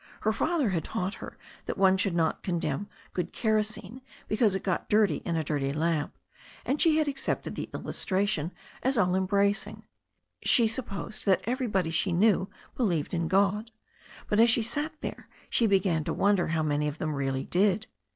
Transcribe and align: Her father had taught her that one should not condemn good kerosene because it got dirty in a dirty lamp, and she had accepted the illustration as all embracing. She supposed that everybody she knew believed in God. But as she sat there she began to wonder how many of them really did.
Her 0.21 0.33
father 0.33 0.71
had 0.71 0.83
taught 0.83 1.13
her 1.21 1.37
that 1.67 1.77
one 1.77 1.95
should 1.95 2.15
not 2.15 2.41
condemn 2.41 2.89
good 3.13 3.31
kerosene 3.31 4.01
because 4.27 4.55
it 4.55 4.63
got 4.63 4.89
dirty 4.89 5.17
in 5.17 5.35
a 5.35 5.43
dirty 5.43 5.71
lamp, 5.71 6.17
and 6.65 6.81
she 6.81 6.97
had 6.97 7.07
accepted 7.07 7.53
the 7.53 7.69
illustration 7.71 8.51
as 8.81 8.97
all 8.97 9.13
embracing. 9.13 9.83
She 10.41 10.67
supposed 10.67 11.27
that 11.27 11.41
everybody 11.43 11.91
she 11.91 12.13
knew 12.13 12.49
believed 12.75 13.13
in 13.13 13.27
God. 13.27 13.69
But 14.27 14.39
as 14.39 14.49
she 14.49 14.63
sat 14.63 14.91
there 15.01 15.29
she 15.51 15.67
began 15.67 16.03
to 16.05 16.13
wonder 16.13 16.47
how 16.47 16.63
many 16.63 16.87
of 16.87 16.97
them 16.97 17.13
really 17.13 17.43
did. 17.43 17.85